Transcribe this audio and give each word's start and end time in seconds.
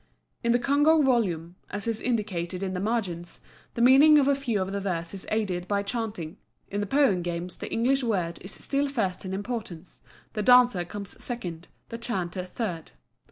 In 0.43 0.51
the 0.51 0.57
Congo 0.57 0.99
volume, 1.03 1.57
as 1.69 1.87
is 1.87 2.01
indicated 2.01 2.63
in 2.63 2.73
the 2.73 2.79
margins, 2.79 3.39
the 3.75 3.83
meaning 3.83 4.17
of 4.17 4.27
a 4.27 4.33
few 4.33 4.59
of 4.59 4.71
the 4.71 4.79
verses 4.79 5.25
is 5.25 5.27
aided 5.29 5.67
by 5.67 5.83
chanting. 5.83 6.37
In 6.71 6.81
the 6.81 6.87
Poem 6.87 7.21
Games 7.21 7.57
the 7.57 7.71
English 7.71 8.01
word 8.01 8.39
is 8.41 8.51
still 8.53 8.89
first 8.89 9.25
in 9.25 9.31
importance, 9.31 10.01
the 10.33 10.41
dancer 10.41 10.83
comes 10.85 11.23
second, 11.23 11.67
the 11.89 11.99
chanter 11.99 12.43
third. 12.43 12.93